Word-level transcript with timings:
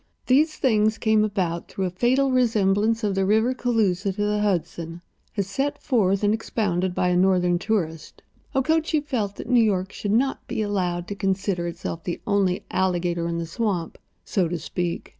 These 0.25 0.55
things 0.57 0.97
came 0.97 1.23
about 1.23 1.67
through 1.67 1.85
a 1.85 1.91
fatal 1.91 2.31
resemblance 2.31 3.03
of 3.03 3.13
the 3.13 3.23
river 3.23 3.53
Cooloosa 3.53 4.11
to 4.13 4.21
the 4.25 4.39
Hudson, 4.41 5.01
as 5.37 5.45
set 5.45 5.77
forth 5.79 6.23
and 6.23 6.33
expounded 6.33 6.95
by 6.95 7.09
a 7.09 7.15
Northern 7.15 7.59
tourist. 7.59 8.23
Okochee 8.55 9.01
felt 9.05 9.35
that 9.35 9.47
New 9.47 9.63
York 9.63 9.91
should 9.91 10.11
not 10.11 10.47
be 10.47 10.63
allowed 10.63 11.07
to 11.09 11.13
consider 11.13 11.67
itself 11.67 12.03
the 12.03 12.19
only 12.25 12.65
alligator 12.71 13.27
in 13.27 13.37
the 13.37 13.45
swamp, 13.45 13.99
so 14.25 14.47
to 14.47 14.57
speak. 14.57 15.09